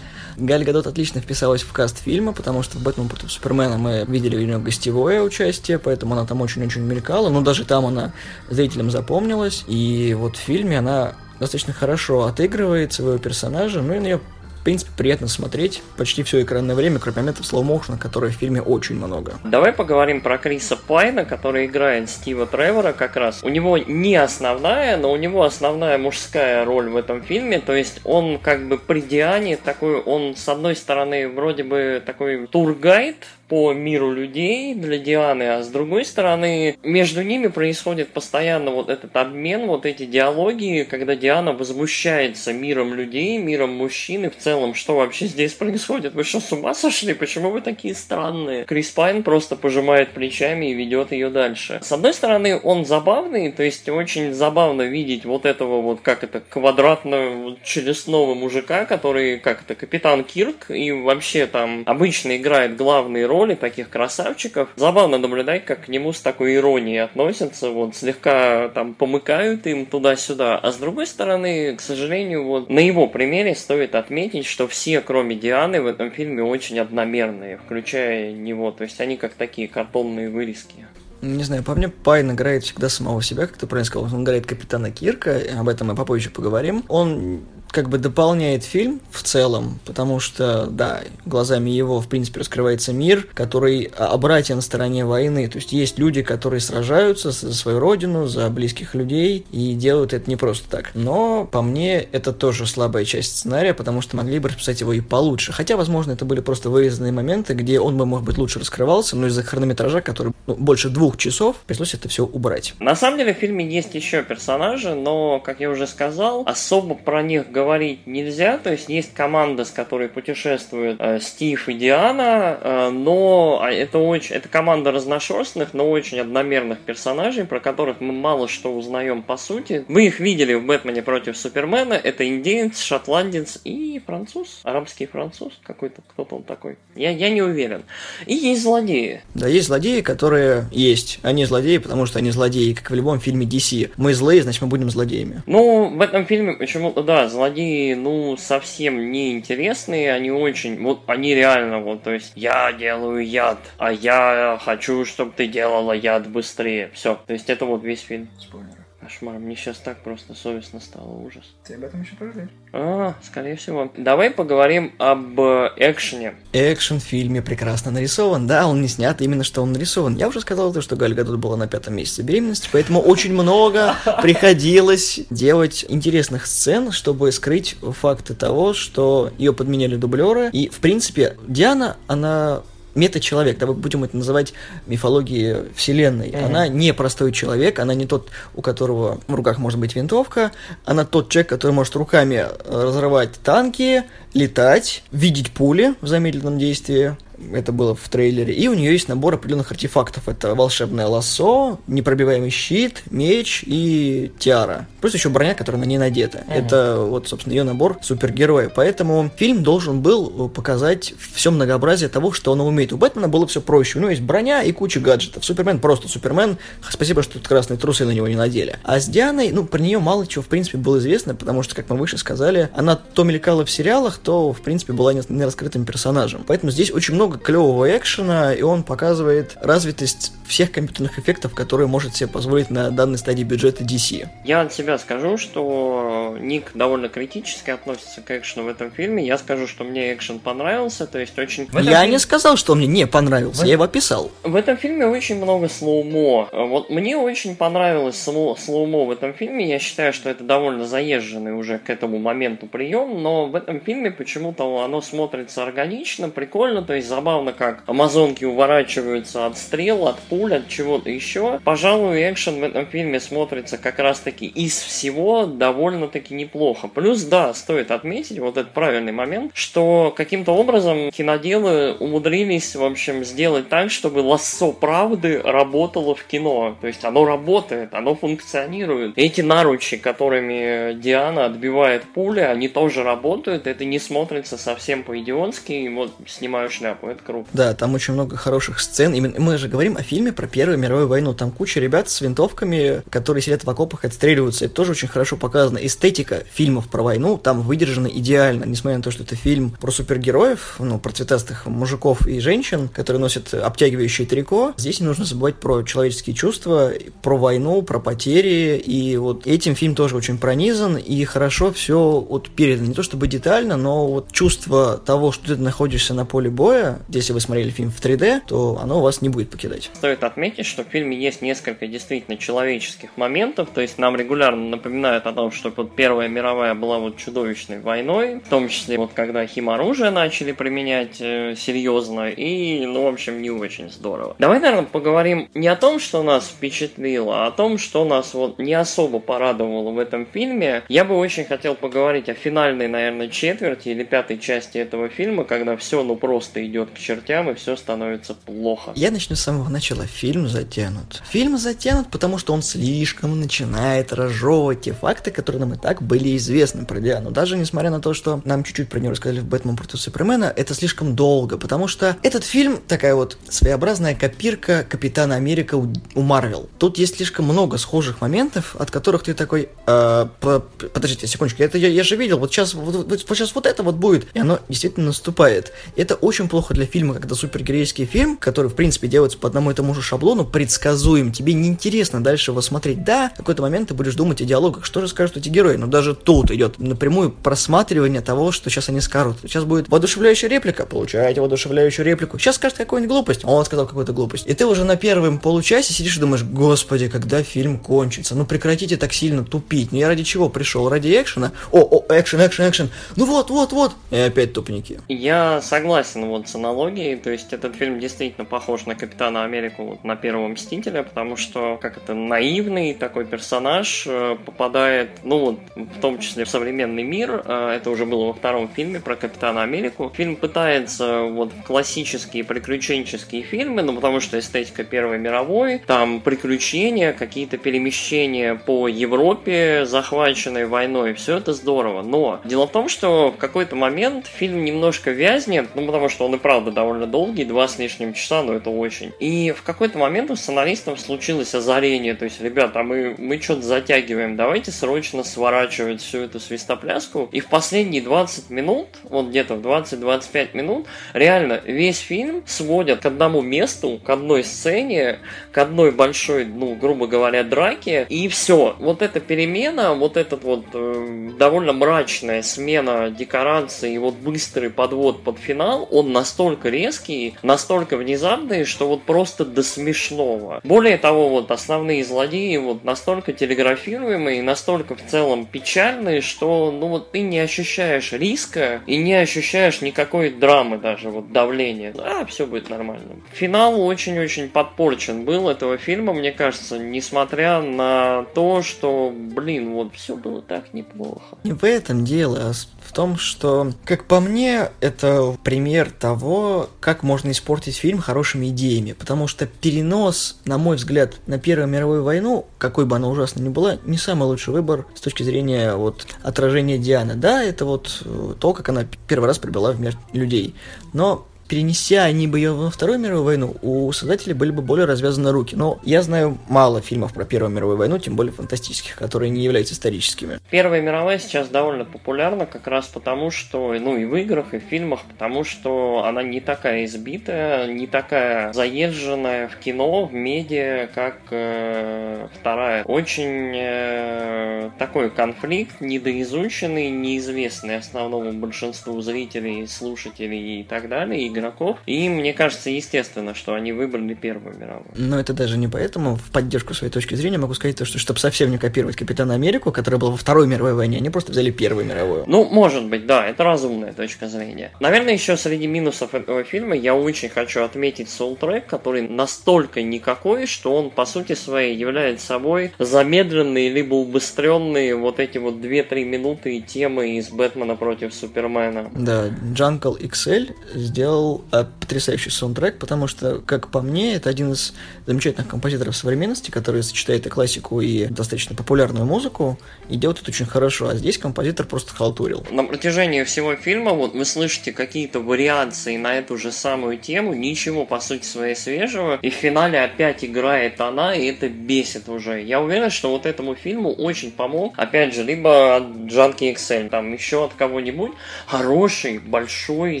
Галь 0.38 0.62
Гадот 0.62 0.86
отлично 0.86 1.20
вписалась 1.20 1.62
в 1.62 1.72
каст 1.72 1.98
фильма, 1.98 2.32
потому 2.32 2.62
что 2.62 2.78
в 2.78 2.82
«Бэтмен 2.82 3.08
против 3.08 3.32
Супермена» 3.32 3.76
мы 3.76 4.04
видели 4.06 4.36
у 4.36 4.40
нее 4.40 4.58
гостевое 4.58 5.20
участие, 5.20 5.80
поэтому 5.80 6.14
она 6.14 6.24
там 6.26 6.40
очень-очень 6.40 6.82
мелькала, 6.82 7.28
но 7.28 7.40
даже 7.40 7.64
там 7.64 7.86
она 7.86 8.12
зрителям 8.48 8.90
запомнилась, 8.92 9.64
и 9.66 10.14
вот 10.16 10.36
в 10.36 10.40
фильме 10.40 10.78
она 10.78 11.14
достаточно 11.40 11.72
хорошо 11.72 12.24
отыгрывает 12.24 12.92
своего 12.92 13.18
персонажа, 13.18 13.82
ну 13.82 13.94
и 13.94 13.98
на 13.98 14.02
нее 14.02 14.20
в 14.58 14.64
принципе, 14.64 14.90
приятно 14.96 15.28
смотреть 15.28 15.82
почти 15.96 16.22
все 16.24 16.42
экранное 16.42 16.74
время, 16.74 16.98
кроме 16.98 17.18
моментов 17.18 17.46
слоу-моушена, 17.46 17.96
которые 17.96 18.32
в 18.32 18.36
фильме 18.36 18.60
очень 18.60 18.96
много. 18.96 19.34
Давай 19.44 19.72
поговорим 19.72 20.20
про 20.20 20.36
Криса 20.36 20.76
Пайна, 20.76 21.24
который 21.24 21.66
играет 21.66 22.10
Стива 22.10 22.46
Тревора 22.46 22.92
как 22.92 23.16
раз. 23.16 23.42
У 23.42 23.48
него 23.48 23.78
не 23.78 24.16
основная, 24.16 24.96
но 24.96 25.12
у 25.12 25.16
него 25.16 25.44
основная 25.44 25.96
мужская 25.96 26.64
роль 26.64 26.90
в 26.90 26.96
этом 26.96 27.22
фильме, 27.22 27.60
то 27.60 27.72
есть 27.72 28.00
он 28.04 28.38
как 28.38 28.68
бы 28.68 28.78
при 28.78 29.00
Диане 29.00 29.56
такой, 29.56 30.00
он 30.00 30.36
с 30.36 30.48
одной 30.48 30.76
стороны 30.76 31.28
вроде 31.28 31.62
бы 31.62 32.02
такой 32.04 32.46
тургайд, 32.46 33.26
по 33.48 33.72
миру 33.72 34.12
людей 34.12 34.74
для 34.74 34.98
Дианы, 34.98 35.44
а 35.44 35.62
с 35.62 35.68
другой 35.68 36.04
стороны, 36.04 36.76
между 36.82 37.22
ними 37.22 37.46
происходит 37.48 38.08
постоянно 38.10 38.70
вот 38.70 38.90
этот 38.90 39.16
обмен, 39.16 39.66
вот 39.66 39.86
эти 39.86 40.04
диалоги, 40.04 40.86
когда 40.88 41.16
Диана 41.16 41.52
возмущается 41.52 42.52
миром 42.52 42.94
людей, 42.94 43.38
миром 43.38 43.70
мужчин 43.70 44.26
и 44.26 44.28
в 44.28 44.36
целом, 44.36 44.74
что 44.74 44.96
вообще 44.96 45.26
здесь 45.26 45.54
происходит? 45.54 46.14
Вы 46.14 46.24
что, 46.24 46.40
с 46.40 46.52
ума 46.52 46.74
сошли? 46.74 47.14
Почему 47.14 47.50
вы 47.50 47.62
такие 47.62 47.94
странные? 47.94 48.64
Крис 48.64 48.90
Пайн 48.90 49.22
просто 49.22 49.56
пожимает 49.56 50.10
плечами 50.10 50.70
и 50.70 50.74
ведет 50.74 51.12
ее 51.12 51.30
дальше. 51.30 51.80
С 51.82 51.90
одной 51.90 52.12
стороны, 52.12 52.60
он 52.62 52.84
забавный, 52.84 53.50
то 53.50 53.62
есть 53.62 53.88
очень 53.88 54.34
забавно 54.34 54.82
видеть 54.82 55.24
вот 55.24 55.46
этого 55.46 55.80
вот, 55.80 56.00
как 56.02 56.22
это, 56.22 56.40
квадратного 56.40 57.56
челюстного 57.64 58.34
мужика, 58.34 58.84
который, 58.84 59.38
как 59.38 59.62
это, 59.62 59.74
капитан 59.74 60.24
Кирк, 60.24 60.70
и 60.70 60.92
вообще 60.92 61.46
там 61.46 61.82
обычно 61.86 62.36
играет 62.36 62.76
главные 62.76 63.26
роли 63.26 63.37
роли 63.38 63.54
таких 63.54 63.88
красавчиков. 63.88 64.68
Забавно 64.74 65.18
наблюдать, 65.18 65.64
как 65.64 65.84
к 65.84 65.88
нему 65.88 66.12
с 66.12 66.20
такой 66.20 66.56
иронией 66.56 67.04
относятся, 67.04 67.70
вот 67.70 67.94
слегка 67.94 68.68
там 68.70 68.94
помыкают 68.94 69.66
им 69.66 69.86
туда-сюда. 69.86 70.58
А 70.58 70.72
с 70.72 70.76
другой 70.76 71.06
стороны, 71.06 71.76
к 71.76 71.80
сожалению, 71.80 72.44
вот 72.44 72.68
на 72.68 72.80
его 72.80 73.06
примере 73.06 73.54
стоит 73.54 73.94
отметить, 73.94 74.44
что 74.46 74.66
все, 74.66 75.00
кроме 75.00 75.36
Дианы, 75.36 75.80
в 75.80 75.86
этом 75.86 76.10
фильме 76.10 76.42
очень 76.42 76.80
одномерные, 76.80 77.58
включая 77.58 78.32
него. 78.32 78.72
То 78.72 78.84
есть 78.84 79.00
они 79.00 79.16
как 79.16 79.34
такие 79.34 79.68
картонные 79.68 80.30
вырезки. 80.30 80.86
Не 81.20 81.44
знаю, 81.44 81.62
по 81.62 81.74
мне 81.74 81.88
Пайн 81.88 82.32
играет 82.32 82.64
всегда 82.64 82.88
самого 82.88 83.22
себя, 83.22 83.46
как 83.46 83.56
ты 83.56 83.66
правильно 83.66 83.86
сказал. 83.86 84.08
Он 84.12 84.22
играет 84.24 84.46
капитана 84.46 84.90
Кирка, 84.90 85.40
об 85.58 85.68
этом 85.68 85.88
мы 85.88 85.94
попозже 85.94 86.30
поговорим. 86.30 86.84
Он 86.88 87.40
как 87.70 87.88
бы 87.88 87.98
дополняет 87.98 88.64
фильм 88.64 89.00
в 89.10 89.22
целом, 89.22 89.78
потому 89.84 90.20
что, 90.20 90.66
да, 90.66 91.02
глазами 91.26 91.70
его, 91.70 92.00
в 92.00 92.08
принципе, 92.08 92.40
раскрывается 92.40 92.92
мир, 92.92 93.26
который 93.34 93.90
обратен 93.96 94.56
на 94.56 94.62
стороне 94.62 95.04
войны. 95.04 95.48
То 95.48 95.58
есть 95.58 95.72
есть 95.72 95.98
люди, 95.98 96.22
которые 96.22 96.60
сражаются 96.60 97.30
за 97.30 97.54
свою 97.54 97.78
родину, 97.78 98.26
за 98.26 98.48
близких 98.50 98.94
людей, 98.94 99.46
и 99.52 99.74
делают 99.74 100.12
это 100.12 100.28
не 100.28 100.36
просто 100.36 100.68
так. 100.68 100.90
Но, 100.94 101.44
по 101.44 101.62
мне, 101.62 102.00
это 102.00 102.32
тоже 102.32 102.66
слабая 102.66 103.04
часть 103.04 103.36
сценария, 103.38 103.74
потому 103.74 104.00
что 104.00 104.16
могли 104.16 104.38
бы 104.38 104.48
расписать 104.48 104.80
его 104.80 104.92
и 104.92 105.00
получше. 105.00 105.52
Хотя, 105.52 105.76
возможно, 105.76 106.12
это 106.12 106.24
были 106.24 106.40
просто 106.40 106.70
вырезанные 106.70 107.12
моменты, 107.12 107.54
где 107.54 107.80
он 107.80 107.96
бы, 107.96 108.06
может 108.06 108.26
быть, 108.26 108.38
лучше 108.38 108.58
раскрывался, 108.58 109.16
но 109.16 109.26
из-за 109.26 109.42
хронометража, 109.42 110.00
который 110.00 110.32
ну, 110.46 110.54
больше 110.54 110.88
двух 110.88 111.16
часов, 111.16 111.56
пришлось 111.66 111.94
это 111.94 112.08
все 112.08 112.24
убрать. 112.24 112.74
На 112.80 112.96
самом 112.96 113.18
деле 113.18 113.34
в 113.34 113.38
фильме 113.38 113.68
есть 113.68 113.94
еще 113.94 114.22
персонажи, 114.22 114.94
но, 114.94 115.40
как 115.40 115.60
я 115.60 115.70
уже 115.70 115.86
сказал, 115.86 116.42
особо 116.46 116.94
про 116.94 117.22
них 117.22 117.50
говорить 117.58 118.06
нельзя, 118.06 118.56
то 118.56 118.70
есть 118.70 118.88
есть 118.88 119.12
команда, 119.14 119.64
с 119.64 119.70
которой 119.70 120.08
путешествуют 120.08 121.00
э, 121.00 121.18
Стив 121.18 121.68
и 121.68 121.74
Диана, 121.74 122.56
э, 122.60 122.90
но 122.90 123.58
а, 123.60 123.72
это 123.72 123.98
очень, 123.98 124.36
это 124.36 124.48
команда 124.48 124.92
разношерстных, 124.92 125.74
но 125.74 125.90
очень 125.90 126.20
одномерных 126.20 126.78
персонажей, 126.78 127.44
про 127.44 127.58
которых 127.58 128.00
мы 128.00 128.12
мало 128.12 128.46
что 128.46 128.72
узнаем 128.72 129.22
по 129.22 129.36
сути. 129.36 129.84
Вы 129.88 130.06
их 130.06 130.20
видели 130.20 130.54
в 130.54 130.64
Бэтмене 130.64 131.02
против 131.02 131.36
Супермена, 131.36 131.94
это 131.94 132.28
индеец, 132.28 132.80
шотландец 132.80 133.60
и 133.64 134.00
француз, 134.06 134.60
арабский 134.62 135.06
француз, 135.06 135.58
какой-то, 135.64 136.02
кто-то 136.08 136.36
он 136.36 136.44
такой. 136.44 136.78
Я, 136.94 137.10
я 137.10 137.30
не 137.30 137.42
уверен. 137.42 137.82
И 138.26 138.34
есть 138.34 138.62
злодеи. 138.62 139.22
Да, 139.34 139.48
есть 139.48 139.66
злодеи, 139.66 140.00
которые 140.00 140.66
есть. 140.70 141.18
Они 141.22 141.44
злодеи, 141.44 141.78
потому 141.78 142.06
что 142.06 142.20
они 142.20 142.30
злодеи, 142.30 142.72
как 142.72 142.92
в 142.92 142.94
любом 142.94 143.18
фильме 143.18 143.46
DC. 143.46 143.90
Мы 143.96 144.14
злые, 144.14 144.42
значит 144.42 144.62
мы 144.62 144.68
будем 144.68 144.90
злодеями. 144.90 145.42
Ну, 145.46 145.88
в 145.88 146.00
этом 146.00 146.24
фильме 146.24 146.54
почему-то, 146.54 147.02
да, 147.02 147.28
злодеи 147.28 147.47
злодеи, 147.48 147.94
ну, 147.94 148.36
совсем 148.36 149.10
не 149.10 149.32
интересные, 149.32 150.12
они 150.12 150.30
очень, 150.30 150.82
вот, 150.82 151.02
они 151.06 151.34
реально, 151.34 151.80
вот, 151.80 152.02
то 152.02 152.12
есть, 152.12 152.32
я 152.34 152.72
делаю 152.72 153.26
яд, 153.26 153.58
а 153.78 153.92
я 153.92 154.58
хочу, 154.62 155.04
чтобы 155.04 155.32
ты 155.32 155.46
делала 155.46 155.92
яд 155.92 156.28
быстрее. 156.28 156.90
Все, 156.94 157.18
то 157.26 157.32
есть, 157.32 157.48
это 157.50 157.64
вот 157.64 157.82
весь 157.82 158.00
фильм. 158.00 158.28
Спойлер. 158.38 158.77
Кошмар, 159.08 159.38
мне 159.38 159.56
сейчас 159.56 159.78
так 159.78 160.02
просто 160.02 160.34
совестно 160.34 160.80
стало, 160.80 161.08
ужас. 161.08 161.44
Ты 161.66 161.76
об 161.76 161.84
этом 161.84 162.02
еще 162.02 162.14
пожалеешь. 162.14 162.50
А, 162.74 163.14
скорее 163.22 163.56
всего. 163.56 163.90
Давай 163.96 164.30
поговорим 164.30 164.92
об 164.98 165.40
э, 165.40 165.70
экшене. 165.78 166.34
Экшен 166.52 167.00
в 167.00 167.04
фильме 167.04 167.40
прекрасно 167.40 167.90
нарисован. 167.90 168.46
Да, 168.46 168.66
он 168.66 168.82
не 168.82 168.88
снят, 168.88 169.18
именно 169.22 169.44
что 169.44 169.62
он 169.62 169.72
нарисован. 169.72 170.14
Я 170.16 170.28
уже 170.28 170.42
сказал, 170.42 170.74
то, 170.74 170.82
что 170.82 170.94
Галь 170.94 171.14
Гадот 171.14 171.38
была 171.38 171.56
на 171.56 171.66
пятом 171.66 171.96
месяце 171.96 172.20
беременности, 172.22 172.68
поэтому 172.70 173.00
очень 173.00 173.32
много 173.32 173.94
приходилось 174.20 175.20
делать 175.30 175.86
интересных 175.88 176.44
сцен, 176.44 176.92
чтобы 176.92 177.32
скрыть 177.32 177.76
факты 177.80 178.34
того, 178.34 178.74
что 178.74 179.32
ее 179.38 179.54
подменяли 179.54 179.96
дублеры. 179.96 180.50
И, 180.52 180.68
в 180.68 180.80
принципе, 180.80 181.38
Диана, 181.46 181.96
она 182.08 182.60
мета-человек, 182.98 183.58
давай 183.58 183.74
будем 183.74 184.04
это 184.04 184.16
называть 184.16 184.52
мифологией 184.86 185.72
вселенной. 185.74 186.30
Mm-hmm. 186.30 186.44
Она 186.44 186.68
не 186.68 186.92
простой 186.92 187.32
человек, 187.32 187.78
она 187.78 187.94
не 187.94 188.06
тот, 188.06 188.28
у 188.54 188.62
которого 188.62 189.20
в 189.26 189.34
руках 189.34 189.58
может 189.58 189.78
быть 189.78 189.94
винтовка, 189.94 190.52
она 190.84 191.04
тот 191.04 191.28
человек, 191.30 191.48
который 191.48 191.72
может 191.72 191.94
руками 191.96 192.46
разрывать 192.66 193.32
танки, 193.42 194.04
летать, 194.38 195.02
видеть 195.12 195.50
пули 195.50 195.94
в 196.00 196.06
замедленном 196.06 196.58
действии, 196.58 197.16
это 197.52 197.72
было 197.72 197.94
в 197.94 198.08
трейлере. 198.08 198.52
И 198.52 198.68
у 198.68 198.74
нее 198.74 198.92
есть 198.92 199.08
набор 199.08 199.34
определенных 199.34 199.70
артефактов. 199.70 200.28
Это 200.28 200.54
волшебное 200.54 201.06
лассо, 201.06 201.78
непробиваемый 201.86 202.50
щит, 202.50 203.02
меч 203.10 203.62
и 203.66 204.32
тиара. 204.38 204.86
Плюс 205.00 205.14
еще 205.14 205.28
броня, 205.28 205.54
которая 205.54 205.80
на 205.80 205.86
ней 205.86 205.98
надета. 205.98 206.38
Uh-huh. 206.38 206.54
Это 206.54 206.96
вот, 207.00 207.28
собственно, 207.28 207.54
ее 207.54 207.62
набор 207.62 207.98
супергероя. 208.02 208.70
Поэтому 208.74 209.30
фильм 209.36 209.62
должен 209.62 210.00
был 210.00 210.48
показать 210.48 211.14
все 211.32 211.50
многообразие 211.50 212.08
того, 212.08 212.32
что 212.32 212.52
он 212.52 212.60
умеет. 212.60 212.92
У 212.92 212.96
Бэтмена 212.96 213.28
было 213.28 213.46
все 213.46 213.60
проще. 213.60 213.98
У 213.98 214.00
него 214.00 214.10
есть 214.10 214.22
броня 214.22 214.62
и 214.62 214.72
куча 214.72 215.00
гаджетов. 215.00 215.44
Супермен 215.44 215.78
просто 215.78 216.08
Супермен. 216.08 216.58
Спасибо, 216.88 217.22
что 217.22 217.34
тут 217.34 217.46
красные 217.46 217.78
трусы 217.78 218.04
на 218.04 218.10
него 218.10 218.26
не 218.28 218.36
надели. 218.36 218.76
А 218.82 218.98
с 218.98 219.06
Дианой, 219.06 219.52
ну, 219.52 219.64
про 219.64 219.80
нее 219.80 219.98
мало 219.98 220.26
чего, 220.26 220.42
в 220.42 220.48
принципе, 220.48 220.78
было 220.78 220.98
известно, 220.98 221.34
потому 221.34 221.62
что, 221.62 221.76
как 221.76 221.88
мы 221.88 221.96
выше 221.96 222.18
сказали, 222.18 222.70
она 222.74 222.96
то 222.96 223.22
мелькала 223.22 223.64
в 223.64 223.70
сериалах, 223.70 224.18
то, 224.28 224.52
в 224.52 224.60
принципе, 224.60 224.92
была 224.92 225.14
не 225.14 225.42
раскрытым 225.42 225.86
персонажем. 225.86 226.44
Поэтому 226.46 226.70
здесь 226.70 226.92
очень 226.92 227.14
много 227.14 227.38
клевого 227.38 227.96
экшена, 227.96 228.52
и 228.52 228.60
он 228.60 228.82
показывает 228.82 229.56
развитость 229.62 230.34
всех 230.46 230.70
компьютерных 230.70 231.18
эффектов, 231.18 231.54
которые 231.54 231.86
может 231.86 232.14
себе 232.14 232.28
позволить 232.28 232.68
на 232.68 232.90
данной 232.90 233.16
стадии 233.16 233.42
бюджета 233.42 233.84
DC. 233.84 234.28
Я 234.44 234.60
от 234.60 234.74
себя 234.74 234.98
скажу, 234.98 235.38
что 235.38 236.36
Ник 236.40 236.72
довольно 236.74 237.08
критически 237.08 237.70
относится 237.70 238.20
к 238.20 238.30
экшену 238.30 238.66
в 238.66 238.68
этом 238.68 238.90
фильме. 238.90 239.26
Я 239.26 239.38
скажу, 239.38 239.66
что 239.66 239.84
мне 239.84 240.12
экшен 240.12 240.40
понравился, 240.40 241.06
то 241.06 241.18
есть 241.18 241.38
очень... 241.38 241.66
Я 241.72 242.00
фильме... 242.02 242.08
не 242.08 242.18
сказал, 242.18 242.58
что 242.58 242.74
мне 242.74 242.86
не 242.86 243.06
понравился, 243.06 243.62
в... 243.62 243.64
я 243.64 243.72
его 243.72 243.84
описал. 243.84 244.30
В 244.42 244.56
этом 244.56 244.76
фильме 244.76 245.06
очень 245.06 245.36
много 245.36 245.70
slow-mo. 245.70 246.50
Вот 246.52 246.90
мне 246.90 247.16
очень 247.16 247.56
понравилось 247.56 248.20
slow... 248.20 248.56
slow-mo 248.56 249.06
в 249.06 249.10
этом 249.10 249.32
фильме. 249.32 249.66
Я 249.66 249.78
считаю, 249.78 250.12
что 250.12 250.28
это 250.28 250.44
довольно 250.44 250.86
заезженный 250.86 251.54
уже 251.54 251.78
к 251.78 251.88
этому 251.88 252.18
моменту 252.18 252.66
прием, 252.66 253.22
но 253.22 253.46
в 253.46 253.54
этом 253.54 253.80
фильме 253.80 254.07
почему-то 254.10 254.82
оно 254.82 255.00
смотрится 255.00 255.62
органично, 255.62 256.28
прикольно, 256.28 256.82
то 256.82 256.94
есть 256.94 257.08
забавно, 257.08 257.52
как 257.52 257.82
амазонки 257.86 258.44
уворачиваются 258.44 259.46
от 259.46 259.58
стрел, 259.58 260.08
от 260.08 260.18
пуль, 260.18 260.54
от 260.54 260.68
чего-то 260.68 261.10
еще. 261.10 261.60
Пожалуй, 261.64 262.22
экшен 262.30 262.60
в 262.60 262.62
этом 262.62 262.86
фильме 262.86 263.20
смотрится 263.20 263.78
как 263.78 263.98
раз-таки 263.98 264.46
из 264.46 264.78
всего 264.78 265.46
довольно-таки 265.46 266.34
неплохо. 266.34 266.88
Плюс, 266.88 267.22
да, 267.24 267.54
стоит 267.54 267.90
отметить 267.90 268.38
вот 268.38 268.56
этот 268.56 268.72
правильный 268.72 269.12
момент, 269.12 269.52
что 269.54 270.12
каким-то 270.16 270.52
образом 270.52 271.10
киноделы 271.10 271.94
умудрились, 271.98 272.76
в 272.76 272.84
общем, 272.84 273.24
сделать 273.24 273.68
так, 273.68 273.90
чтобы 273.90 274.20
лассо 274.20 274.72
правды 274.72 275.40
работало 275.42 276.14
в 276.14 276.24
кино. 276.24 276.76
То 276.80 276.86
есть 276.86 277.04
оно 277.04 277.24
работает, 277.24 277.94
оно 277.94 278.14
функционирует. 278.14 279.12
Эти 279.16 279.40
наручи, 279.40 279.96
которыми 279.96 280.94
Диана 280.94 281.46
отбивает 281.46 282.04
пули, 282.04 282.40
они 282.40 282.68
тоже 282.68 283.02
работают, 283.02 283.66
это 283.66 283.84
не 283.84 283.97
смотрится 283.98 284.56
совсем 284.58 285.02
по-идиотски, 285.04 285.72
и 285.72 285.88
вот 285.88 286.12
снимаю 286.26 286.70
шляпу 286.70 287.08
это 287.08 287.22
круто. 287.22 287.48
Да, 287.52 287.74
там 287.74 287.94
очень 287.94 288.14
много 288.14 288.36
хороших 288.36 288.80
сцен. 288.80 289.14
Именно 289.14 289.40
мы 289.40 289.58
же 289.58 289.68
говорим 289.68 289.96
о 289.96 290.02
фильме 290.02 290.32
про 290.32 290.46
Первую 290.46 290.78
мировую 290.78 291.08
войну. 291.08 291.34
Там 291.34 291.50
куча 291.50 291.80
ребят 291.80 292.08
с 292.08 292.20
винтовками, 292.20 293.02
которые 293.10 293.42
сидят 293.42 293.64
в 293.64 293.70
окопах, 293.70 294.04
отстреливаются. 294.04 294.64
Это 294.64 294.74
тоже 294.74 294.92
очень 294.92 295.08
хорошо 295.08 295.36
показано. 295.36 295.78
Эстетика 295.78 296.42
фильмов 296.50 296.88
про 296.88 297.02
войну 297.02 297.38
там 297.38 297.62
выдержана 297.62 298.08
идеально, 298.08 298.64
несмотря 298.64 298.98
на 298.98 299.02
то, 299.02 299.10
что 299.10 299.22
это 299.22 299.36
фильм 299.36 299.70
про 299.70 299.90
супергероев, 299.90 300.76
ну, 300.78 300.98
про 300.98 301.12
цветастых 301.12 301.66
мужиков 301.66 302.26
и 302.26 302.40
женщин, 302.40 302.88
которые 302.88 303.20
носят 303.20 303.54
обтягивающие 303.54 304.26
трико. 304.26 304.74
Здесь 304.76 305.00
не 305.00 305.06
нужно 305.06 305.24
забывать 305.24 305.56
про 305.56 305.82
человеческие 305.82 306.34
чувства, 306.34 306.92
про 307.22 307.36
войну, 307.36 307.82
про 307.82 308.00
потери. 308.00 308.76
И 308.78 309.16
вот 309.16 309.46
этим 309.46 309.74
фильм 309.74 309.94
тоже 309.94 310.16
очень 310.16 310.38
пронизан 310.38 310.96
и 310.96 311.24
хорошо 311.24 311.72
все 311.72 312.20
вот 312.20 312.50
передано. 312.50 312.88
Не 312.88 312.94
то 312.94 313.02
чтобы 313.02 313.28
детально, 313.28 313.76
но 313.76 313.87
вот 314.08 314.32
чувство 314.32 314.98
того, 314.98 315.32
что 315.32 315.54
ты 315.54 315.56
находишься 315.56 316.14
на 316.14 316.26
поле 316.26 316.50
боя, 316.50 317.00
если 317.08 317.32
вы 317.32 317.40
смотрели 317.40 317.70
фильм 317.70 317.90
в 317.90 318.00
3D, 318.00 318.42
то 318.46 318.78
оно 318.80 319.00
вас 319.00 319.22
не 319.22 319.28
будет 319.28 319.50
покидать. 319.50 319.90
Стоит 319.94 320.24
отметить, 320.24 320.66
что 320.66 320.84
в 320.84 320.88
фильме 320.88 321.16
есть 321.16 321.42
несколько 321.42 321.86
действительно 321.86 322.36
человеческих 322.36 323.16
моментов, 323.16 323.68
то 323.72 323.80
есть 323.80 323.98
нам 323.98 324.16
регулярно 324.16 324.68
напоминают 324.68 325.26
о 325.26 325.32
том, 325.32 325.52
что 325.52 325.72
вот 325.76 325.94
Первая 325.94 326.28
мировая 326.28 326.74
была 326.74 326.98
вот 326.98 327.16
чудовищной 327.16 327.80
войной, 327.80 328.40
в 328.44 328.48
том 328.48 328.68
числе 328.68 328.98
вот 328.98 329.12
когда 329.14 329.46
химоружие 329.46 330.10
начали 330.10 330.52
применять 330.52 331.20
э, 331.20 331.54
серьезно, 331.56 332.28
и, 332.28 332.84
ну, 332.86 333.04
в 333.04 333.06
общем, 333.08 333.40
не 333.40 333.50
очень 333.50 333.90
здорово. 333.90 334.36
Давай, 334.38 334.60
наверное, 334.60 334.84
поговорим 334.84 335.48
не 335.54 335.68
о 335.68 335.76
том, 335.76 336.00
что 336.00 336.22
нас 336.22 336.48
впечатлило, 336.48 337.44
а 337.44 337.46
о 337.48 337.50
том, 337.50 337.78
что 337.78 338.04
нас 338.04 338.34
вот 338.34 338.58
не 338.58 338.74
особо 338.74 339.20
порадовало 339.20 339.90
в 339.90 339.98
этом 339.98 340.26
фильме. 340.26 340.82
Я 340.88 341.04
бы 341.04 341.16
очень 341.16 341.44
хотел 341.44 341.74
поговорить 341.74 342.28
о 342.28 342.34
финальной, 342.34 342.88
наверное, 342.88 343.28
четверти 343.28 343.77
или 343.86 344.04
пятой 344.04 344.38
части 344.38 344.78
этого 344.78 345.08
фильма, 345.08 345.44
когда 345.44 345.76
все, 345.76 346.02
ну, 346.02 346.16
просто 346.16 346.64
идет 346.66 346.90
к 346.90 346.98
чертям, 346.98 347.50
и 347.50 347.54
все 347.54 347.76
становится 347.76 348.34
плохо. 348.34 348.92
Я 348.94 349.10
начну 349.10 349.36
с 349.36 349.40
самого 349.40 349.68
начала. 349.68 350.06
Фильм 350.06 350.48
затянут. 350.48 351.22
Фильм 351.30 351.58
затянут, 351.58 352.10
потому 352.10 352.38
что 352.38 352.52
он 352.52 352.62
слишком 352.62 353.38
начинает 353.38 354.12
разжевывать 354.12 354.82
те 354.82 354.92
факты, 354.92 355.30
которые 355.30 355.60
нам 355.60 355.74
и 355.74 355.78
так 355.78 356.02
были 356.02 356.36
известны 356.36 356.84
про 356.84 357.00
Диану. 357.00 357.30
Даже 357.30 357.56
несмотря 357.56 357.90
на 357.90 358.00
то, 358.00 358.14
что 358.14 358.40
нам 358.44 358.64
чуть-чуть 358.64 358.88
про 358.88 358.98
нее 358.98 359.10
рассказали 359.10 359.40
в 359.40 359.44
«Бэтмен 359.44 359.76
против 359.76 360.00
Супермена», 360.00 360.52
это 360.56 360.74
слишком 360.74 361.14
долго, 361.14 361.58
потому 361.58 361.88
что 361.88 362.16
этот 362.22 362.44
фильм 362.44 362.78
такая 362.86 363.14
вот 363.14 363.38
своеобразная 363.48 364.14
копирка 364.14 364.84
Капитана 364.88 365.36
Америка 365.36 365.76
у 365.76 366.20
Марвел. 366.20 366.68
Тут 366.78 366.98
есть 366.98 367.16
слишком 367.16 367.46
много 367.46 367.78
схожих 367.78 368.20
моментов, 368.20 368.76
от 368.78 368.90
которых 368.90 369.22
ты 369.22 369.34
такой, 369.34 369.68
э, 369.86 370.26
по, 370.40 370.60
подождите 370.92 371.26
секундочку, 371.26 371.62
это 371.62 371.78
я, 371.78 371.88
я 371.88 372.02
же 372.02 372.16
видел, 372.16 372.38
вот 372.38 372.52
сейчас 372.52 372.74
вот, 372.74 372.94
вот, 372.94 373.08
вот 373.28 373.36
сейчас 373.36 373.54
вот 373.54 373.66
это 373.68 373.82
вот 373.82 373.96
будет, 373.96 374.26
и 374.34 374.40
оно 374.40 374.58
действительно 374.68 375.06
наступает. 375.06 375.72
Это 375.96 376.14
очень 376.14 376.48
плохо 376.48 376.74
для 376.74 376.86
фильма, 376.86 377.14
когда 377.14 377.34
супергеройский 377.34 378.06
фильм, 378.06 378.36
который, 378.36 378.68
в 378.68 378.74
принципе, 378.74 379.08
делается 379.08 379.38
по 379.38 379.48
одному 379.48 379.70
и 379.70 379.74
тому 379.74 379.94
же 379.94 380.02
шаблону, 380.02 380.44
предсказуем. 380.44 381.32
Тебе 381.32 381.52
неинтересно 381.54 382.22
дальше 382.22 382.50
его 382.50 382.60
смотреть. 382.60 383.04
Да, 383.04 383.30
в 383.34 383.38
какой-то 383.38 383.62
момент 383.62 383.88
ты 383.88 383.94
будешь 383.94 384.14
думать 384.14 384.40
о 384.40 384.44
диалогах, 384.44 384.84
что 384.84 385.00
же 385.00 385.08
скажут 385.08 385.36
эти 385.36 385.48
герои, 385.48 385.76
но 385.76 385.86
даже 385.86 386.14
тут 386.14 386.50
идет 386.50 386.78
напрямую 386.78 387.30
просматривание 387.30 388.20
того, 388.20 388.52
что 388.52 388.70
сейчас 388.70 388.88
они 388.88 389.00
скажут. 389.00 389.38
Сейчас 389.42 389.64
будет 389.64 389.88
воодушевляющая 389.88 390.48
реплика, 390.48 390.86
получаете 390.86 391.40
воодушевляющую 391.40 392.04
реплику. 392.04 392.38
Сейчас 392.38 392.56
скажет 392.56 392.78
какую-нибудь 392.78 393.12
глупость, 393.12 393.40
он 393.44 393.64
сказал 393.64 393.86
какую-то 393.86 394.12
глупость. 394.12 394.46
И 394.46 394.54
ты 394.54 394.66
уже 394.66 394.84
на 394.84 394.96
первом 394.96 395.38
получасе 395.38 395.92
сидишь 395.92 396.16
и 396.16 396.20
думаешь, 396.20 396.42
господи, 396.42 397.08
когда 397.08 397.42
фильм 397.42 397.78
кончится? 397.78 398.34
Ну 398.34 398.46
прекратите 398.46 398.96
так 398.96 399.12
сильно 399.12 399.44
тупить. 399.44 399.92
Ну 399.92 399.98
я 399.98 400.08
ради 400.08 400.24
чего 400.24 400.48
пришел? 400.48 400.88
Ради 400.88 401.08
экшена? 401.08 401.52
О, 401.70 401.80
о, 401.80 402.04
экшен, 402.08 402.40
экшен, 402.46 402.68
экшен. 402.68 402.90
Ну 403.16 403.26
вот, 403.26 403.50
вот, 403.50 403.57
вот. 403.72 403.92
И 404.10 404.16
опять 404.16 404.52
тупники. 404.52 405.00
Я 405.08 405.60
согласен 405.60 406.26
вот 406.26 406.48
с 406.48 406.54
аналогией, 406.54 407.16
то 407.16 407.30
есть 407.30 407.52
этот 407.52 407.76
фильм 407.76 408.00
действительно 408.00 408.44
похож 408.44 408.86
на 408.86 408.94
Капитана 408.94 409.44
Америку, 409.44 409.84
вот, 409.84 410.04
на 410.04 410.16
Первого 410.16 410.48
Мстителя, 410.48 411.02
потому 411.02 411.36
что, 411.36 411.78
как 411.80 411.96
это, 411.96 412.14
наивный 412.14 412.94
такой 412.94 413.24
персонаж 413.24 414.04
э, 414.06 414.36
попадает, 414.44 415.10
ну 415.22 415.38
вот, 415.38 415.58
в 415.76 416.00
том 416.00 416.18
числе 416.18 416.44
в 416.44 416.48
современный 416.48 417.02
мир, 417.02 417.42
э, 417.44 417.74
это 417.76 417.90
уже 417.90 418.06
было 418.06 418.26
во 418.26 418.32
втором 418.32 418.68
фильме 418.68 419.00
про 419.00 419.16
Капитана 419.16 419.62
Америку. 419.62 420.12
Фильм 420.14 420.36
пытается 420.36 421.22
вот 421.22 421.52
в 421.52 421.62
классические 421.62 422.44
приключенческие 422.44 423.42
фильмы, 423.42 423.82
ну 423.82 423.94
потому 423.94 424.20
что 424.20 424.38
эстетика 424.38 424.84
Первой 424.84 425.18
мировой, 425.18 425.78
там 425.78 426.20
приключения, 426.20 427.12
какие-то 427.12 427.58
перемещения 427.58 428.54
по 428.54 428.88
Европе, 428.88 429.84
захваченной 429.86 430.66
войной, 430.66 431.14
все 431.14 431.38
это 431.38 431.52
здорово, 431.52 432.02
но 432.02 432.40
дело 432.44 432.66
в 432.66 432.72
том, 432.72 432.88
что 432.88 433.32
в 433.32 433.36
какой-то 433.48 433.76
момент 433.76 434.26
фильм 434.26 434.62
немножко 434.64 435.10
вязнет, 435.10 435.70
ну 435.74 435.86
потому 435.86 436.08
что 436.10 436.26
он 436.26 436.34
и 436.34 436.38
правда 436.38 436.70
довольно 436.70 437.06
долгий, 437.06 437.44
два 437.44 437.66
с 437.66 437.78
лишним 437.78 438.12
часа, 438.12 438.42
но 438.42 438.52
это 438.52 438.68
очень. 438.70 439.12
И 439.20 439.52
в 439.56 439.62
какой-то 439.62 439.98
момент 439.98 440.30
у 440.30 440.36
сценаристов 440.36 441.00
случилось 441.00 441.54
озарение, 441.54 442.14
то 442.14 442.26
есть, 442.26 442.40
ребята, 442.42 442.82
мы, 442.82 443.14
мы 443.16 443.40
что-то 443.40 443.62
затягиваем, 443.62 444.36
давайте 444.36 444.70
срочно 444.70 445.24
сворачивать 445.24 446.02
всю 446.02 446.18
эту 446.18 446.40
свистопляску. 446.40 447.28
И 447.32 447.40
в 447.40 447.46
последние 447.46 448.02
20 448.02 448.50
минут, 448.50 448.88
вот 449.04 449.28
где-то 449.28 449.54
в 449.54 449.66
20-25 449.66 450.48
минут, 450.54 450.86
реально 451.14 451.62
весь 451.64 451.98
фильм 451.98 452.42
сводят 452.46 453.00
к 453.00 453.06
одному 453.06 453.40
месту, 453.40 453.98
к 454.04 454.10
одной 454.10 454.44
сцене, 454.44 455.20
к 455.52 455.58
одной 455.58 455.90
большой, 455.90 456.44
ну, 456.44 456.74
грубо 456.74 457.06
говоря, 457.06 457.42
драке, 457.44 458.06
и 458.10 458.28
все. 458.28 458.76
Вот 458.78 459.00
эта 459.00 459.20
перемена, 459.20 459.94
вот 459.94 460.18
этот 460.18 460.44
вот 460.44 460.66
э, 460.74 461.30
довольно 461.38 461.72
мрачная 461.72 462.42
смена 462.42 463.10
декораций 463.10 463.37
и 463.86 463.98
вот 463.98 464.14
быстрый 464.14 464.70
подвод 464.70 465.22
под 465.22 465.38
финал, 465.38 465.88
он 465.90 466.12
настолько 466.12 466.68
резкие, 466.68 467.34
настолько 467.42 467.96
внезапные, 467.96 468.64
что 468.64 468.88
вот 468.88 469.02
просто 469.02 469.44
до 469.44 469.62
смешного. 469.62 470.60
Более 470.64 470.98
того, 470.98 471.28
вот 471.28 471.50
основные 471.50 472.04
злодеи 472.04 472.56
вот 472.56 472.84
настолько 472.84 473.32
телеграфируемые, 473.32 474.42
настолько 474.42 474.94
в 474.94 475.04
целом 475.06 475.46
печальные, 475.46 476.20
что 476.20 476.70
ну 476.70 476.88
вот 476.88 477.12
ты 477.12 477.20
не 477.20 477.38
ощущаешь 477.38 478.12
риска 478.12 478.82
и 478.86 478.96
не 478.96 479.14
ощущаешь 479.14 479.80
никакой 479.80 480.30
драмы 480.30 480.78
даже, 480.78 481.10
вот 481.10 481.32
давления. 481.32 481.92
Да, 481.92 482.24
все 482.26 482.46
будет 482.46 482.70
нормально. 482.70 483.16
Финал 483.32 483.80
очень-очень 483.80 484.48
подпорчен 484.48 485.24
был 485.24 485.48
этого 485.48 485.78
фильма, 485.78 486.12
мне 486.12 486.32
кажется, 486.32 486.78
несмотря 486.78 487.60
на 487.60 488.24
то, 488.34 488.62
что, 488.62 489.12
блин, 489.14 489.72
вот 489.72 489.94
все 489.94 490.16
было 490.16 490.42
так 490.42 490.72
неплохо. 490.74 491.38
Не 491.44 491.52
в 491.52 491.64
этом 491.64 492.04
дело, 492.04 492.50
а 492.50 492.52
в 492.88 492.92
том, 492.92 493.18
что, 493.18 493.72
как 493.84 494.06
по 494.06 494.18
мне, 494.18 494.70
это 494.80 495.36
пример 495.44 495.90
того, 495.90 496.70
как 496.80 497.02
можно 497.02 497.30
испортить 497.30 497.76
фильм 497.76 497.98
хорошими 497.98 498.48
идеями, 498.48 498.92
потому 498.92 499.26
что 499.26 499.46
перенос, 499.46 500.38
на 500.46 500.56
мой 500.56 500.76
взгляд, 500.76 501.16
на 501.26 501.38
Первую 501.38 501.68
мировую 501.68 502.02
войну, 502.02 502.46
какой 502.56 502.86
бы 502.86 502.96
она 502.96 503.08
ужасной 503.08 503.44
ни 503.44 503.50
была, 503.50 503.76
не 503.84 503.98
самый 503.98 504.24
лучший 504.24 504.54
выбор 504.54 504.86
с 504.94 505.02
точки 505.02 505.22
зрения 505.22 505.74
вот 505.74 506.06
отражения 506.22 506.78
Дианы. 506.78 507.14
Да, 507.14 507.42
это 507.42 507.66
вот 507.66 508.02
э, 508.06 508.34
то, 508.40 508.54
как 508.54 508.70
она 508.70 508.86
первый 509.06 509.26
раз 509.26 509.38
прибыла 509.38 509.72
в 509.72 509.80
мир 509.80 509.98
людей, 510.14 510.54
но 510.94 511.27
перенеся 511.48 512.04
они 512.04 512.26
бы 512.26 512.38
ее 512.38 512.52
во 512.52 512.70
Вторую 512.70 512.98
мировую 512.98 513.24
войну, 513.24 513.56
у 513.62 513.90
создателей 513.92 514.34
были 514.34 514.50
бы 514.50 514.62
более 514.62 514.86
развязаны 514.86 515.32
руки. 515.32 515.56
Но 515.56 515.80
я 515.82 516.02
знаю 516.02 516.38
мало 516.48 516.80
фильмов 516.80 517.14
про 517.14 517.24
Первую 517.24 517.50
мировую 517.50 517.78
войну, 517.78 517.98
тем 517.98 518.16
более 518.16 518.32
фантастических, 518.32 518.96
которые 518.96 519.30
не 519.30 519.42
являются 519.42 519.74
историческими. 519.74 520.38
Первая 520.50 520.82
мировая 520.82 521.18
сейчас 521.18 521.48
довольно 521.48 521.84
популярна 521.84 522.46
как 522.46 522.66
раз 522.66 522.86
потому, 522.86 523.30
что, 523.30 523.74
ну 523.80 523.96
и 523.96 524.04
в 524.04 524.14
играх, 524.16 524.54
и 524.54 524.58
в 524.58 524.62
фильмах, 524.62 525.00
потому 525.08 525.44
что 525.44 526.04
она 526.04 526.22
не 526.22 526.40
такая 526.40 526.84
избитая, 526.84 527.72
не 527.72 527.86
такая 527.86 528.52
заезженная 528.52 529.48
в 529.48 529.56
кино, 529.56 530.06
в 530.06 530.12
медиа, 530.12 530.88
как 530.94 531.16
э, 531.30 532.28
вторая. 532.38 532.84
Очень 532.84 533.52
э, 533.54 534.70
такой 534.78 535.10
конфликт, 535.10 535.80
недоизученный, 535.80 536.90
неизвестный 536.90 537.76
основному 537.76 538.32
большинству 538.32 539.00
зрителей, 539.00 539.66
слушателей 539.66 540.60
и 540.60 540.64
так 540.64 540.88
далее, 540.88 541.26
игроков. 541.38 541.78
И 541.86 542.08
мне 542.08 542.32
кажется, 542.32 542.70
естественно, 542.70 543.34
что 543.34 543.54
они 543.54 543.72
выбрали 543.72 544.14
Первую 544.14 544.58
мировую. 544.58 544.90
Но 544.96 545.18
это 545.18 545.32
даже 545.32 545.56
не 545.56 545.68
поэтому. 545.68 546.16
В 546.16 546.30
поддержку 546.30 546.74
своей 546.74 546.92
точки 546.92 547.14
зрения 547.14 547.38
могу 547.38 547.54
сказать 547.54 547.76
то, 547.76 547.84
что 547.84 547.98
чтобы 547.98 548.18
совсем 548.18 548.50
не 548.50 548.58
копировать 548.58 548.96
Капитана 548.96 549.34
Америку, 549.34 549.72
которая 549.72 549.98
была 549.98 550.10
во 550.12 550.16
Второй 550.16 550.46
мировой 550.46 550.74
войне, 550.74 550.98
они 550.98 551.10
просто 551.10 551.32
взяли 551.32 551.50
Первую 551.50 551.84
мировую. 551.84 552.24
Ну, 552.26 552.44
может 552.44 552.84
быть, 552.86 553.06
да, 553.06 553.26
это 553.26 553.44
разумная 553.44 553.92
точка 553.92 554.28
зрения. 554.28 554.72
Наверное, 554.80 555.14
еще 555.14 555.36
среди 555.36 555.66
минусов 555.66 556.14
этого 556.14 556.44
фильма 556.44 556.74
я 556.76 556.94
очень 556.94 557.28
хочу 557.28 557.62
отметить 557.62 558.08
саундтрек, 558.08 558.66
который 558.66 559.08
настолько 559.08 559.82
никакой, 559.82 560.46
что 560.46 560.74
он, 560.74 560.90
по 560.90 561.04
сути 561.06 561.34
своей, 561.34 561.76
является 561.76 562.26
собой 562.26 562.72
замедленные 562.78 563.70
либо 563.70 563.94
убыстренные 563.94 564.96
вот 564.96 565.20
эти 565.20 565.38
вот 565.38 565.54
2-3 565.54 566.04
минуты 566.04 566.60
темы 566.60 567.16
из 567.16 567.30
Бэтмена 567.30 567.76
против 567.76 568.14
Супермена. 568.14 568.90
Да, 568.94 569.28
Джанкл 569.52 569.96
XL 569.96 570.54
сделал 570.74 571.27
сделал 571.28 571.44
э, 571.52 571.64
потрясающий 571.80 572.30
саундтрек, 572.30 572.78
потому 572.78 573.06
что, 573.06 573.40
как 573.40 573.70
по 573.70 573.80
мне, 573.80 574.14
это 574.14 574.30
один 574.30 574.52
из 574.52 574.74
замечательных 575.06 575.48
композиторов 575.48 575.96
современности, 575.96 576.50
который 576.50 576.82
сочетает 576.82 577.26
и 577.26 577.28
классику, 577.28 577.80
и 577.80 578.06
достаточно 578.06 578.54
популярную 578.54 579.06
музыку, 579.06 579.58
и 579.88 579.96
делает 579.96 580.20
это 580.20 580.30
очень 580.30 580.46
хорошо. 580.46 580.88
А 580.88 580.94
здесь 580.94 581.18
композитор 581.18 581.66
просто 581.66 581.94
халтурил. 581.94 582.46
На 582.50 582.64
протяжении 582.64 583.22
всего 583.24 583.54
фильма 583.56 583.92
вот 583.92 584.14
вы 584.14 584.24
слышите 584.24 584.72
какие-то 584.72 585.20
вариации 585.20 585.96
на 585.96 586.14
эту 586.14 586.36
же 586.36 586.52
самую 586.52 586.98
тему, 586.98 587.34
ничего, 587.34 587.84
по 587.84 588.00
сути 588.00 588.24
своей, 588.24 588.54
свежего, 588.54 589.18
и 589.22 589.30
в 589.30 589.34
финале 589.34 589.80
опять 589.80 590.24
играет 590.24 590.80
она, 590.80 591.14
и 591.14 591.26
это 591.26 591.48
бесит 591.48 592.08
уже. 592.08 592.42
Я 592.42 592.60
уверен, 592.60 592.90
что 592.90 593.10
вот 593.10 593.26
этому 593.26 593.54
фильму 593.54 593.92
очень 593.92 594.30
помог, 594.30 594.74
опять 594.76 595.14
же, 595.14 595.22
либо 595.22 595.76
от 595.76 595.84
Джанки 596.06 596.44
XL, 596.44 596.88
там 596.88 597.12
еще 597.12 597.44
от 597.44 597.54
кого-нибудь, 597.54 598.12
хороший, 598.46 599.18
большой 599.18 600.00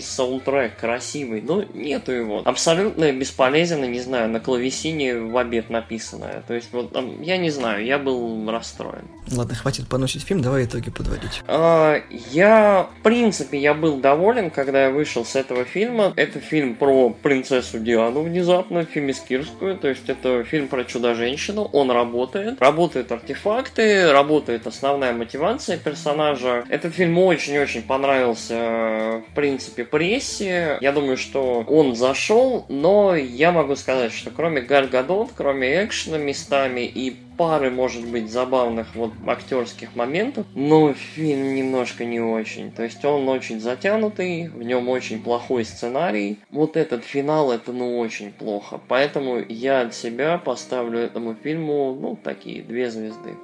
саундтрек, 0.00 0.76
красивый 0.76 1.17
красивый, 1.18 1.42
но 1.42 1.64
нету 1.74 2.12
его. 2.12 2.42
Абсолютно 2.44 3.12
бесполезно, 3.12 3.84
не 3.84 4.00
знаю, 4.00 4.28
на 4.28 4.40
клавесине 4.40 5.18
в 5.18 5.36
обед 5.36 5.70
написанное. 5.70 6.42
То 6.46 6.54
есть, 6.54 6.68
вот, 6.72 6.96
я 7.20 7.36
не 7.36 7.50
знаю, 7.50 7.84
я 7.84 7.98
был 7.98 8.50
расстроен. 8.50 9.04
Ладно, 9.30 9.54
хватит 9.54 9.88
поносить 9.88 10.22
фильм, 10.22 10.40
давай 10.40 10.64
итоги 10.64 10.90
подводить. 10.90 11.42
А, 11.46 12.00
я, 12.30 12.88
в 12.98 13.02
принципе, 13.02 13.58
я 13.58 13.74
был 13.74 13.98
доволен, 13.98 14.50
когда 14.50 14.84
я 14.84 14.90
вышел 14.90 15.24
с 15.24 15.36
этого 15.36 15.64
фильма. 15.64 16.12
Это 16.16 16.40
фильм 16.40 16.74
про 16.74 17.10
принцессу 17.10 17.78
Диану 17.78 18.22
внезапно, 18.22 18.84
фемискирскую, 18.84 19.76
то 19.76 19.88
есть 19.88 20.08
это 20.08 20.44
фильм 20.44 20.68
про 20.68 20.84
чудо-женщину, 20.84 21.68
он 21.72 21.90
работает. 21.90 22.60
Работают 22.60 23.12
артефакты, 23.12 24.10
работает 24.12 24.66
основная 24.66 25.12
мотивация 25.12 25.78
персонажа. 25.78 26.64
Этот 26.68 26.94
фильм 26.94 27.18
очень-очень 27.18 27.82
понравился, 27.82 29.22
в 29.28 29.34
принципе, 29.34 29.84
прессе. 29.84 30.78
Я 30.80 30.92
думаю, 30.92 31.07
что 31.16 31.64
он 31.68 31.96
зашел, 31.96 32.66
но 32.68 33.14
я 33.14 33.52
могу 33.52 33.76
сказать, 33.76 34.12
что 34.12 34.30
кроме 34.30 34.60
Галь 34.60 34.88
Гадот, 34.88 35.30
кроме 35.36 35.84
экшена 35.84 36.18
местами 36.18 36.80
и 36.80 37.16
пары, 37.38 37.70
может 37.70 38.04
быть, 38.06 38.30
забавных 38.30 38.94
вот 38.94 39.12
актерских 39.26 39.94
моментов, 39.94 40.44
но 40.54 40.92
фильм 40.92 41.54
немножко 41.54 42.04
не 42.04 42.20
очень. 42.20 42.72
То 42.72 42.82
есть 42.82 43.04
он 43.04 43.28
очень 43.28 43.60
затянутый, 43.60 44.48
в 44.48 44.62
нем 44.62 44.88
очень 44.88 45.22
плохой 45.22 45.64
сценарий. 45.64 46.38
Вот 46.50 46.76
этот 46.76 47.04
финал, 47.04 47.52
это 47.52 47.72
ну 47.72 47.98
очень 47.98 48.32
плохо. 48.32 48.80
Поэтому 48.88 49.38
я 49.48 49.82
от 49.82 49.94
себя 49.94 50.38
поставлю 50.38 50.98
этому 50.98 51.34
фильму, 51.34 51.96
ну, 51.98 52.18
такие 52.22 52.62
две 52.62 52.90
звезды. 52.90 53.36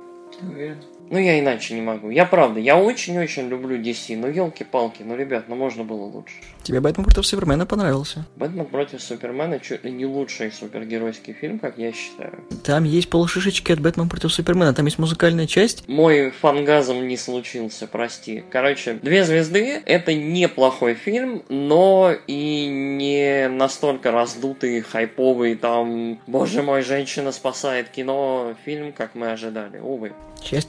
Уверен? 0.42 0.78
Ну, 1.10 1.18
я 1.18 1.38
иначе 1.38 1.74
не 1.74 1.82
могу. 1.82 2.10
Я 2.10 2.24
правда, 2.24 2.60
я 2.60 2.76
очень-очень 2.76 3.48
люблю 3.48 3.80
DC. 3.80 4.16
Ну, 4.16 4.28
елки-палки, 4.28 5.02
ну, 5.02 5.16
ребят, 5.16 5.44
ну, 5.48 5.54
можно 5.54 5.84
было 5.84 6.02
лучше. 6.04 6.34
Тебе 6.62 6.80
Бэтмен 6.80 7.04
против 7.04 7.26
Супермена 7.26 7.66
понравился? 7.66 8.26
Бэтмен 8.36 8.64
против 8.64 9.02
Супермена 9.02 9.60
чуть 9.60 9.84
ли 9.84 9.92
не 9.92 10.06
лучший 10.06 10.50
супергеройский 10.50 11.34
фильм, 11.34 11.58
как 11.58 11.78
я 11.78 11.92
считаю. 11.92 12.40
Там 12.64 12.84
есть 12.84 13.10
полшишечки 13.10 13.72
от 13.72 13.80
Бэтмен 13.80 14.08
против 14.08 14.32
Супермена, 14.32 14.72
там 14.72 14.86
есть 14.86 14.98
музыкальная 14.98 15.46
часть. 15.46 15.86
Мой 15.88 16.30
фангазм 16.30 17.06
не 17.06 17.16
случился, 17.16 17.86
прости. 17.86 18.42
Короче, 18.50 18.94
«Две 18.94 19.24
звезды»— 19.24 19.82
это 19.86 20.14
неплохой 20.14 20.94
фильм, 20.94 21.42
но 21.48 22.14
и 22.26 22.66
не 22.66 23.48
настолько 23.48 24.10
раздутый, 24.10 24.80
хайповый, 24.80 25.56
там, 25.56 26.18
боже 26.26 26.62
мой, 26.62 26.82
женщина 26.82 27.32
спасает 27.32 27.90
кино 27.90 28.54
фильм, 28.64 28.92
как 28.92 29.14
мы 29.14 29.30
ожидали, 29.30 29.78
увы. 29.78 30.12
Я 30.50 30.60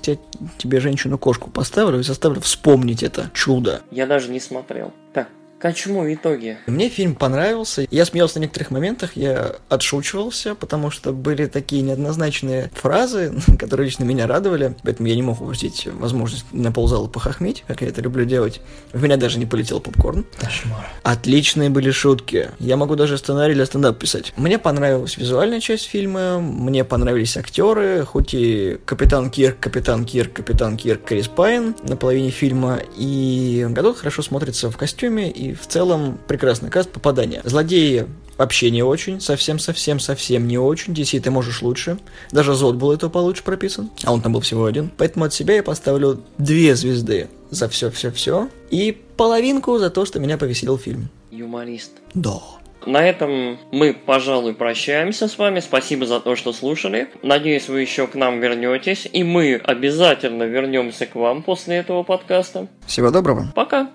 тебе 0.58 0.80
женщину-кошку 0.80 1.50
поставлю 1.50 2.00
и 2.00 2.04
заставлю 2.04 2.42
вспомнить 2.42 3.04
это 3.04 3.30
чудо. 3.34 3.82
Я 3.92 4.08
даже 4.08 4.32
не 4.32 4.40
смотрел. 4.40 4.92
Так, 5.14 5.30
к 5.60 5.74
чему 5.74 6.14
итоге? 6.14 6.58
Мне 6.68 6.90
фильм 6.90 7.16
понравился. 7.16 7.88
Я 7.90 8.06
смеялся 8.06 8.40
на 8.40 8.44
некоторых 8.44 8.72
моментах, 8.72 9.16
я 9.16 9.56
отшучивался, 9.70 10.54
потому 10.54 10.92
что 10.92 11.14
были 11.14 11.46
такие 11.48 11.82
неоднозначные 11.82 12.70
фразы, 12.74 13.34
которые 13.60 13.86
лично 13.86 14.04
меня 14.04 14.28
радовали. 14.28 14.76
Поэтому 14.84 15.08
я 15.08 15.16
не 15.16 15.22
мог 15.22 15.42
упустить 15.42 15.88
возможность 15.88 16.46
на 16.52 16.72
ползала 16.72 17.08
похохмить, 17.08 17.64
как 17.68 17.82
я 17.82 17.88
это 17.88 18.02
люблю 18.02 18.26
делать. 18.26 18.62
В 18.92 19.02
меня 19.02 19.18
даже 19.18 19.40
не 19.40 19.46
полетел 19.46 19.80
попкорн. 19.80 20.26
Кошмар. 20.38 20.86
Отличные 21.04 21.70
были 21.70 21.92
шутки. 21.92 22.50
Я 22.60 22.76
могу 22.76 22.96
даже 22.96 23.18
сценарий 23.18 23.54
для 23.54 23.66
стендап 23.66 23.98
писать. 23.98 24.34
Мне 24.36 24.60
понравилась 24.60 25.18
визуальная 25.18 25.62
часть 25.62 25.86
фильма, 25.86 26.40
мне 26.40 26.84
понравились 26.84 27.38
актеры, 27.38 28.06
хоть 28.06 28.34
и 28.34 28.78
Капитан 28.86 29.30
Кирк, 29.30 29.60
Капитан 29.60 30.06
Кирк, 30.06 30.34
Капитан 30.34 30.78
Кирк, 30.78 31.04
Крис 31.06 31.28
Пайн 31.28 31.76
на 31.84 31.96
половине 31.96 32.30
фильма, 32.30 32.82
и 32.98 33.66
Гадот 33.70 33.98
хорошо 33.98 34.22
смотрится 34.22 34.70
в 34.70 34.78
костюме 34.78 35.32
и 35.32 35.45
в 35.54 35.68
целом 35.68 36.18
прекрасный 36.28 36.70
каст 36.70 36.90
попадания. 36.90 37.42
Злодеи 37.44 38.08
вообще 38.38 38.72
не 38.72 38.84
очень, 38.84 39.22
совсем-совсем-совсем 39.22 40.48
не 40.48 40.58
очень. 40.58 40.94
DC 40.94 41.20
ты 41.20 41.32
можешь 41.32 41.62
лучше. 41.62 41.98
Даже 42.32 42.54
Зод 42.54 42.76
был 42.76 42.92
это 42.92 43.10
получше 43.10 43.44
прописан, 43.44 43.90
а 44.04 44.14
он 44.14 44.22
там 44.22 44.34
был 44.34 44.42
всего 44.42 44.66
один. 44.66 44.92
Поэтому 44.98 45.26
от 45.26 45.34
себя 45.34 45.56
я 45.56 45.64
поставлю 45.64 46.22
две 46.38 46.76
звезды 46.76 47.30
за 47.50 47.70
все-все-все 47.70 48.50
и 48.70 48.98
половинку 49.18 49.78
за 49.78 49.90
то, 49.90 50.06
что 50.06 50.20
меня 50.20 50.38
повеселил 50.38 50.78
фильм. 50.78 51.10
Юморист. 51.32 51.92
Да. 52.14 52.40
На 52.86 53.04
этом 53.04 53.58
мы, 53.72 53.94
пожалуй, 53.94 54.54
прощаемся 54.54 55.28
с 55.28 55.38
вами. 55.38 55.60
Спасибо 55.60 56.06
за 56.06 56.20
то, 56.20 56.36
что 56.36 56.54
слушали. 56.54 57.10
Надеюсь, 57.24 57.68
вы 57.68 57.82
еще 57.82 58.06
к 58.06 58.14
нам 58.14 58.40
вернетесь. 58.40 59.08
И 59.12 59.24
мы 59.24 59.56
обязательно 59.56 60.44
вернемся 60.44 61.08
к 61.08 61.16
вам 61.16 61.42
после 61.42 61.78
этого 61.78 62.04
подкаста. 62.04 62.68
Всего 62.86 63.10
доброго. 63.10 63.52
Пока. 63.56 63.90